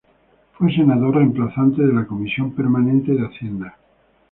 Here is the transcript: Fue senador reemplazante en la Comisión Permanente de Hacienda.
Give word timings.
Fue 0.53 0.73
senador 0.73 1.17
reemplazante 1.17 1.83
en 1.83 1.95
la 1.95 2.07
Comisión 2.07 2.53
Permanente 2.55 3.11
de 3.11 3.23
Hacienda. 3.23 3.77